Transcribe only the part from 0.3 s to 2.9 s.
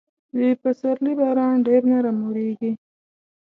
د پسرلي باران ډېر نرم اورېږي.